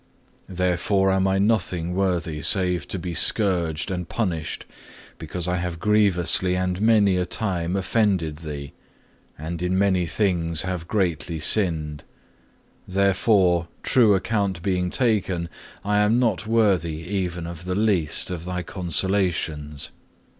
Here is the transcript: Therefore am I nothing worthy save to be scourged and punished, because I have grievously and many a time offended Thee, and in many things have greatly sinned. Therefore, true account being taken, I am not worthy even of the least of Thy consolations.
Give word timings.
Therefore 0.49 1.11
am 1.11 1.27
I 1.27 1.37
nothing 1.37 1.93
worthy 1.93 2.41
save 2.41 2.87
to 2.87 2.97
be 2.97 3.13
scourged 3.13 3.91
and 3.91 4.09
punished, 4.09 4.65
because 5.19 5.47
I 5.47 5.57
have 5.57 5.77
grievously 5.79 6.55
and 6.57 6.81
many 6.81 7.17
a 7.17 7.25
time 7.27 7.75
offended 7.75 8.37
Thee, 8.37 8.73
and 9.37 9.61
in 9.61 9.77
many 9.77 10.07
things 10.07 10.63
have 10.63 10.87
greatly 10.87 11.39
sinned. 11.39 12.03
Therefore, 12.87 13.67
true 13.83 14.15
account 14.15 14.63
being 14.63 14.89
taken, 14.89 15.49
I 15.85 15.97
am 15.99 16.17
not 16.17 16.47
worthy 16.47 17.07
even 17.07 17.45
of 17.45 17.65
the 17.65 17.75
least 17.75 18.31
of 18.31 18.43
Thy 18.45 18.63
consolations. 18.63 19.91